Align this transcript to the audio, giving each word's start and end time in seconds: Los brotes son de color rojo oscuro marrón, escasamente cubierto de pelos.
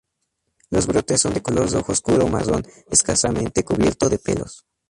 Los 0.71 0.87
brotes 0.87 1.21
son 1.21 1.35
de 1.35 1.43
color 1.43 1.71
rojo 1.71 1.91
oscuro 1.91 2.27
marrón, 2.27 2.65
escasamente 2.89 3.63
cubierto 3.63 4.09
de 4.09 4.17
pelos. 4.17 4.65